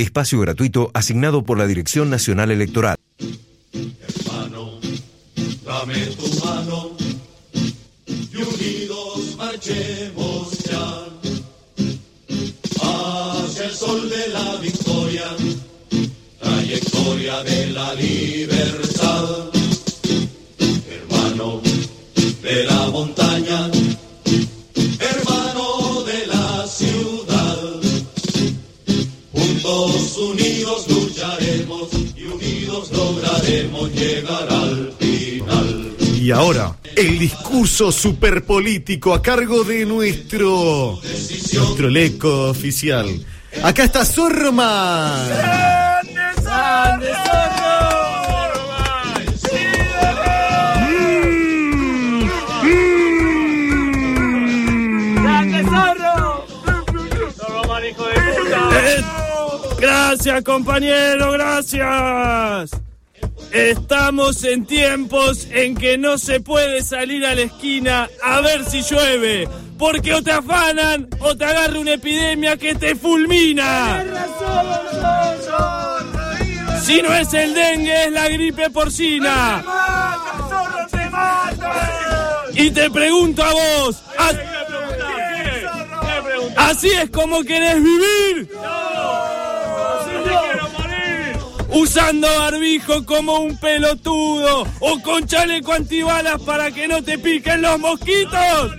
Espacio 0.00 0.40
gratuito 0.40 0.90
asignado 0.94 1.42
por 1.44 1.58
la 1.58 1.66
Dirección 1.66 2.08
Nacional 2.08 2.50
Electoral. 2.50 2.96
Hermano, 3.72 4.80
dame 5.64 6.06
tu 6.06 6.44
mano 6.44 6.90
y 8.06 8.36
unidos 8.36 9.36
marchemos 9.36 10.58
ya 10.64 11.06
hacia 12.82 13.64
el 13.66 13.72
sol 13.72 14.08
de 14.08 14.28
la 14.28 14.56
victoria, 14.56 15.26
trayectoria 16.40 17.42
de 17.42 17.66
la 17.66 17.94
libertad. 17.94 19.49
Y 36.30 36.32
ahora, 36.32 36.76
el 36.94 37.18
discurso 37.18 37.90
superpolítico 37.90 39.12
a 39.12 39.20
cargo 39.20 39.64
de 39.64 39.84
nuestro. 39.84 41.00
nuestro 41.02 41.88
leco 41.88 42.50
oficial. 42.50 43.08
Acá 43.64 43.82
está 43.82 44.04
Zorman. 44.04 45.28
Eh, 58.72 59.04
Gracias, 59.80 60.44
compañero, 60.44 61.32
gracias. 61.32 62.70
Estamos 63.52 64.44
en 64.44 64.64
tiempos 64.64 65.46
en 65.50 65.74
que 65.74 65.98
no 65.98 66.18
se 66.18 66.40
puede 66.40 66.82
salir 66.82 67.26
a 67.26 67.34
la 67.34 67.42
esquina 67.42 68.08
a 68.22 68.40
ver 68.40 68.64
si 68.64 68.82
llueve, 68.82 69.48
porque 69.78 70.14
o 70.14 70.22
te 70.22 70.30
afanan 70.30 71.08
o 71.18 71.36
te 71.36 71.44
agarra 71.44 71.78
una 71.80 71.94
epidemia 71.94 72.56
que 72.56 72.74
te 72.76 72.94
fulmina. 72.94 74.04
Si 76.84 77.02
no 77.02 77.12
es 77.14 77.34
el 77.34 77.52
dengue, 77.54 78.04
es 78.04 78.12
la 78.12 78.28
gripe 78.28 78.70
porcina. 78.70 79.64
Y 82.54 82.70
te 82.70 82.90
pregunto 82.90 83.42
a 83.44 83.52
vos, 83.52 84.02
¿a- 84.16 84.30
¿así 86.68 86.88
es 86.88 87.10
como 87.10 87.42
querés 87.42 87.76
vivir? 87.82 88.48
Usando 91.72 92.26
barbijo 92.26 93.04
como 93.06 93.38
un 93.40 93.56
pelotudo 93.56 94.66
o 94.80 95.00
con 95.02 95.26
chaleco 95.26 95.72
antibalas 95.72 96.40
para 96.42 96.70
que 96.70 96.88
no 96.88 97.02
te 97.02 97.18
piquen 97.18 97.62
los 97.62 97.78
mosquitos. 97.78 98.72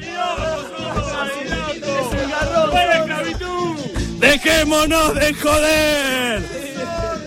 Dejémonos 4.20 5.16
de 5.16 5.34
joder. 5.34 6.44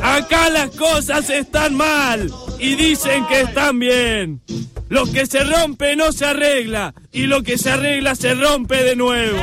Acá 0.02 0.50
las 0.50 0.70
cosas 0.70 1.30
están 1.30 1.74
mal 1.74 2.30
y 2.58 2.74
dicen 2.76 3.26
que 3.26 3.40
están 3.40 3.78
bien. 3.78 4.42
Lo 4.88 5.10
que 5.10 5.26
se 5.26 5.42
rompe 5.44 5.96
no 5.96 6.12
se 6.12 6.26
arregla 6.26 6.94
y 7.10 7.22
lo 7.22 7.42
que 7.42 7.56
se 7.58 7.70
arregla 7.70 8.14
se 8.14 8.34
rompe 8.34 8.82
de 8.84 8.96
nuevo. 8.96 9.40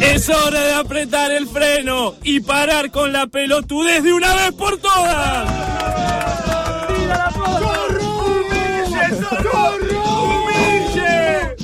Es 0.00 0.28
hora 0.28 0.60
de 0.60 0.72
apretar 0.74 1.30
el 1.30 1.46
freno 1.46 2.14
y 2.22 2.40
parar 2.40 2.90
con 2.90 3.12
la 3.12 3.26
pelotudez 3.26 4.02
de 4.02 4.12
una 4.12 4.34
vez 4.34 4.52
por 4.52 4.78
todas. 4.78 5.48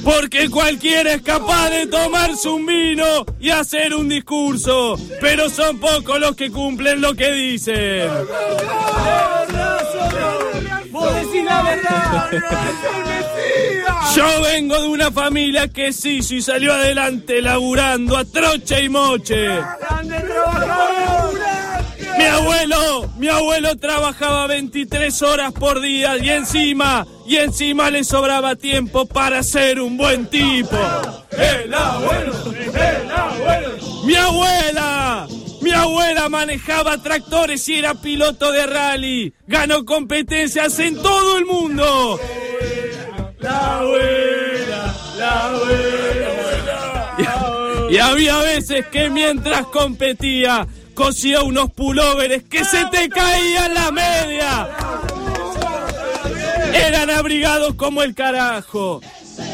Porque 0.05 0.49
cualquiera 0.51 1.15
es 1.15 1.23
capaz 1.23 1.71
de 1.71 1.87
tomarse 1.87 2.49
un 2.49 2.65
vino 2.65 3.27
y 3.41 3.51
hacer 3.51 3.95
un 3.95 4.09
discurso, 4.09 4.97
pero 5.21 5.51
son 5.51 5.79
pocos 5.79 6.21
los 6.21 6.37
que 6.37 6.51
cumplen 6.51 7.01
lo 7.01 7.15
que 7.15 7.33
dicen. 7.33 8.09
Yo 14.15 14.25
vengo 14.43 14.81
de 14.81 14.89
una 14.89 15.11
familia 15.13 15.69
que 15.69 15.93
sí, 15.93 16.23
sí 16.23 16.41
salió 16.41 16.73
adelante 16.73 17.43
laburando 17.43 18.17
a 18.17 18.25
trocha 18.25 18.81
y 18.81 18.89
moche. 18.89 19.49
Mi 22.17 22.25
abuelo, 22.25 23.11
mi 23.19 23.29
abuelo 23.29 23.77
trabajaba 23.77 24.47
23 24.47 25.23
horas 25.23 25.53
por 25.53 25.81
día 25.81 26.17
y 26.17 26.31
encima, 26.31 27.07
y 27.27 27.37
encima 27.37 27.91
le 27.91 28.05
sobraba 28.05 28.57
tiempo 28.57 29.05
para 29.05 29.43
ser 29.43 29.81
un 29.81 29.99
buen 29.99 30.27
tipo. 30.27 30.79
El 31.33 31.75
abuelo, 31.75 32.33
el 32.55 33.11
abuelo. 33.11 33.77
Mi 34.05 34.15
abuela, 34.15 35.27
mi 35.67 35.73
abuela 35.73 36.29
manejaba 36.29 37.03
tractores 37.03 37.69
y 37.69 37.75
era 37.75 37.95
piloto 37.95 38.53
de 38.53 38.67
rally. 38.67 39.35
Ganó 39.49 39.85
competencias 39.85 40.79
en 40.79 40.95
todo 41.03 41.39
el 41.39 41.45
mundo. 41.45 42.21
La 43.41 43.79
abuela, 43.79 44.95
la 45.19 45.47
abuela. 45.47 47.17
Y 47.91 47.99
había 47.99 48.39
veces 48.39 48.87
que 48.93 49.11
mientras 49.11 49.67
competía, 49.67 50.69
cosía 50.95 51.43
unos 51.43 51.73
pulóveres 51.73 52.45
que 52.45 52.65
se 52.65 52.85
te 52.93 53.09
caían 53.09 53.75
la 53.75 53.91
media. 53.91 54.69
Eran 56.75 57.11
abrigados 57.11 57.75
como 57.75 58.05
el 58.05 58.15
carajo. 58.15 59.01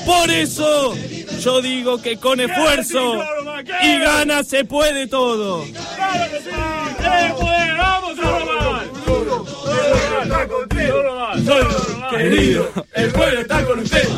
Por 0.04 0.30
eso 0.30 0.94
yo 1.40 1.62
digo 1.62 2.02
que 2.02 2.18
con 2.18 2.38
esfuerzo 2.40 3.24
y 3.80 3.98
ganas 3.98 4.48
se 4.48 4.64
puede 4.64 5.06
todo. 5.06 5.64
Zorro, 11.44 12.10
querido, 12.10 12.70
el 12.92 13.10
pueblo 13.12 13.40
está 13.40 13.64
con 13.64 13.78
usted. 13.80 14.08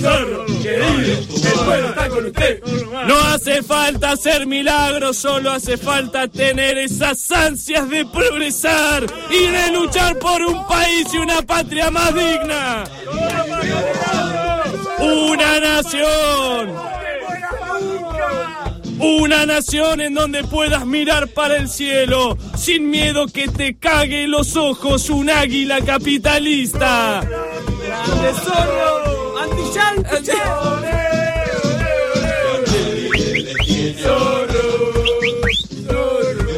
Zorro, 0.00 0.46
querido, 0.62 1.18
el 1.52 1.64
pueblo 1.64 1.88
está 1.88 2.08
con 2.08 2.26
usted. 2.26 2.62
No 3.06 3.18
hace 3.20 3.62
falta 3.62 4.10
hacer 4.12 4.46
milagros, 4.46 5.16
solo 5.16 5.52
hace 5.52 5.76
falta 5.76 6.26
tener 6.28 6.76
esas 6.78 7.30
ansias 7.30 7.88
de 7.88 8.04
progresar 8.06 9.06
y 9.30 9.46
de 9.46 9.72
luchar 9.72 10.18
por 10.18 10.42
un 10.42 10.66
país 10.66 11.06
y 11.12 11.18
una 11.18 11.40
patria 11.42 11.90
más 11.90 12.14
digna. 12.14 12.84
Una 14.98 15.60
nación. 15.60 16.74
Una 18.98 19.44
nación 19.44 20.00
en 20.00 20.14
donde 20.14 20.42
puedas 20.44 20.86
mirar 20.86 21.28
para 21.28 21.56
el 21.56 21.68
cielo 21.68 22.38
sin 22.56 22.88
miedo 22.88 23.26
que 23.26 23.48
te 23.48 23.76
cague 23.76 24.26
los 24.26 24.56
ojos 24.56 25.10
un 25.10 25.28
águila 25.28 25.80
capitalista. 25.82 27.20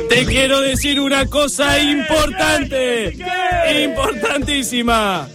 Te 0.08 0.26
quiero 0.26 0.60
decir 0.60 1.00
una 1.00 1.26
cosa 1.26 1.78
importante, 1.80 3.16
importantísima. 3.84 5.28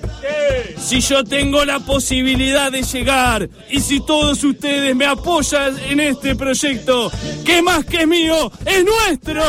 Si 0.78 1.00
yo 1.02 1.24
tengo 1.24 1.66
la 1.66 1.80
posibilidad 1.80 2.72
de 2.72 2.84
llegar 2.84 3.50
y 3.70 3.80
si 3.80 4.06
todos 4.06 4.44
ustedes 4.44 4.96
me 4.96 5.06
apoyan 5.06 5.78
en 5.90 6.00
este 6.00 6.36
proyecto, 6.36 7.12
que 7.46 7.62
más 7.62 7.86
que 7.86 8.06
mío 8.06 8.52
es 8.66 8.86
nuestro. 8.86 9.44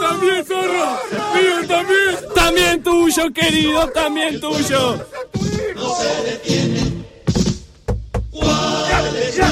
También, 0.00 0.44
zorro. 0.44 0.98
Mío 1.34 1.68
también. 1.68 2.16
También 2.34 2.82
tuyo, 2.82 3.32
querido, 3.32 3.88
también 3.88 4.40
tuyo. 4.40 5.06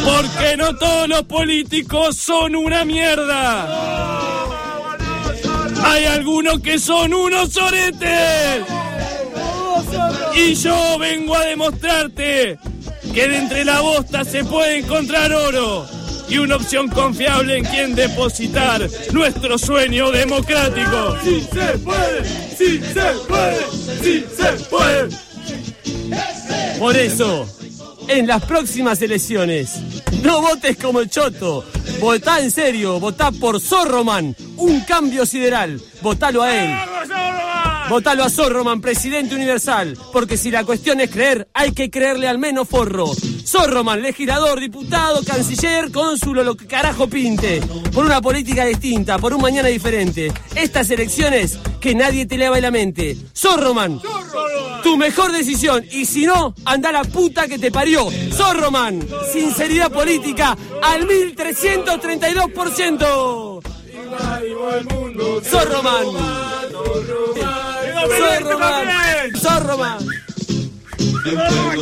Porque 0.04 0.56
no 0.56 0.76
todos 0.76 1.08
los 1.08 1.22
políticos 1.22 2.16
son 2.16 2.56
una 2.56 2.84
mierda. 2.84 4.39
Hay 5.90 6.04
algunos 6.04 6.60
que 6.60 6.78
son 6.78 7.12
unos 7.12 7.56
oretes. 7.56 8.62
Y 10.36 10.54
yo 10.54 10.98
vengo 10.98 11.36
a 11.36 11.44
demostrarte 11.44 12.58
que 13.12 13.28
de 13.28 13.36
entre 13.36 13.64
la 13.64 13.80
bosta 13.80 14.24
se 14.24 14.44
puede 14.44 14.78
encontrar 14.78 15.32
oro 15.32 15.88
y 16.28 16.38
una 16.38 16.54
opción 16.56 16.88
confiable 16.88 17.58
en 17.58 17.64
quien 17.64 17.96
depositar 17.96 18.88
nuestro 19.12 19.58
sueño 19.58 20.12
democrático. 20.12 21.16
Sí 21.24 21.44
se 21.52 21.78
puede, 21.78 22.24
sí 22.56 22.80
se 22.94 23.12
puede, 23.26 23.58
sí 24.00 24.24
se 24.36 24.64
puede. 24.66 25.08
Por 26.78 26.96
eso, 26.96 27.48
en 28.06 28.28
las 28.28 28.44
próximas 28.44 29.02
elecciones, 29.02 29.80
no 30.22 30.40
votes 30.40 30.76
como 30.76 31.00
el 31.00 31.10
Choto. 31.10 31.64
Votá 32.00 32.40
en 32.40 32.50
serio, 32.50 32.98
votá 32.98 33.30
por 33.30 33.60
Zorroman, 33.60 34.34
un 34.56 34.80
cambio 34.80 35.26
sideral. 35.26 35.80
Votalo 36.00 36.42
a 36.42 36.56
él. 36.56 36.70
Votalo 37.90 38.24
a 38.24 38.30
Zorroman, 38.30 38.80
presidente 38.80 39.34
universal. 39.34 39.98
Porque 40.12 40.36
si 40.36 40.50
la 40.50 40.64
cuestión 40.64 41.00
es 41.00 41.10
creer, 41.10 41.48
hay 41.52 41.72
que 41.72 41.90
creerle 41.90 42.28
al 42.28 42.38
menos 42.38 42.68
forro. 42.68 43.12
Zorroman, 43.44 44.00
legislador, 44.00 44.60
diputado, 44.60 45.22
canciller, 45.24 45.90
cónsul 45.90 46.38
o 46.38 46.44
lo 46.44 46.56
que 46.56 46.66
carajo 46.66 47.08
pinte. 47.08 47.60
Por 47.92 48.06
una 48.06 48.22
política 48.22 48.64
distinta, 48.64 49.18
por 49.18 49.34
un 49.34 49.42
mañana 49.42 49.68
diferente. 49.68 50.32
Estas 50.54 50.88
elecciones, 50.90 51.58
que 51.80 51.94
nadie 51.94 52.26
te 52.26 52.38
leva 52.38 52.60
la 52.60 52.70
mente. 52.70 53.16
Zorroman, 53.36 54.00
tu 54.82 54.96
mejor 54.96 55.32
decisión. 55.32 55.84
Y 55.90 56.06
si 56.06 56.24
no, 56.26 56.54
anda 56.64 56.92
la 56.92 57.02
puta 57.04 57.46
que 57.48 57.58
te 57.58 57.70
parió. 57.70 58.08
Zorroman, 58.32 59.06
sinceridad 59.32 59.90
política 59.90 60.56
al 60.82 61.06
1332%. 61.06 63.60
Zorroman. 65.44 66.06
Zorroman. 68.30 68.88
Zorroman. 69.36 69.98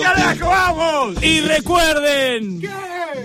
¡Carajo, 0.02 0.48
vamos! 0.48 1.22
Y 1.22 1.40
recuerden, 1.40 2.60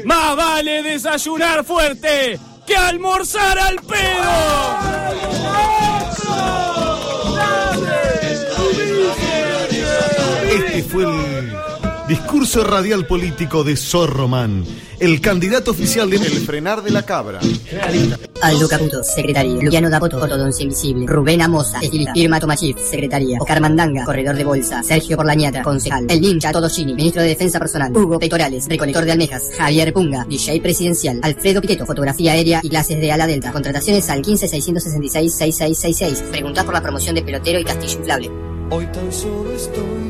más 0.06 0.36
vale 0.36 0.84
desayunar 0.84 1.66
fuerte 1.66 2.40
que 2.66 2.76
almorzar 2.76 3.60
al 3.60 3.76
pedo. 3.82 4.24
Este 10.54 10.84
fue 10.84 11.04
el 11.04 11.52
discurso 12.08 12.64
radial 12.64 13.08
político 13.08 13.64
de 13.64 13.76
Zorroman, 13.76 14.64
el 15.00 15.20
candidato 15.20 15.72
oficial 15.72 16.12
de... 16.12 16.18
El 16.18 16.46
frenar 16.46 16.84
de 16.84 16.92
la 16.92 17.02
cabra. 17.04 17.40
Aldo 18.40 18.68
Caputo, 18.68 19.04
secretario. 19.04 19.60
Luciano 19.60 19.90
Dapoto, 19.90 20.18
Ortodoncia 20.18 20.62
Invisible. 20.62 21.08
Rubén 21.08 21.42
Amosa, 21.42 21.80
estilista. 21.80 22.12
Irma 22.14 22.40
Tomachif, 22.40 22.78
secretaria. 22.78 23.40
Oscar 23.42 23.62
Mandanga, 23.62 24.06
corredor 24.06 24.36
de 24.36 24.44
bolsa. 24.44 24.84
Sergio 24.84 25.18
Porlañata, 25.18 25.64
concejal. 25.64 26.06
El 26.08 26.22
Ninja 26.22 26.52
Todoshini, 26.52 26.94
ministro 26.94 27.24
de 27.24 27.30
Defensa 27.30 27.58
Personal. 27.58 27.92
Hugo 27.92 28.20
Pectorales, 28.20 28.68
recolector 28.70 29.06
de 29.06 29.12
almejas. 29.12 29.50
Javier 29.58 29.92
Punga, 29.92 30.24
DJ 30.26 30.62
presidencial. 30.62 31.20
Alfredo 31.24 31.62
Piteto, 31.62 31.88
fotografía 31.88 32.34
aérea 32.34 32.60
y 32.62 32.70
clases 32.70 33.02
de 33.02 33.12
ala 33.12 33.26
delta. 33.26 33.52
Contrataciones 33.52 34.08
al 34.12 34.22
15 34.22 34.48
666 34.48 35.36
6666. 35.36 36.30
Preguntas 36.30 36.64
por 36.64 36.76
la 36.76 36.82
promoción 36.82 37.16
de 37.16 37.24
pelotero 37.24 37.60
y 37.60 37.64
castillo 37.64 37.98
inflable. 37.98 38.32
Hoy 38.70 38.86
tan 38.88 39.12
solo 39.12 39.52
estoy. 39.52 40.04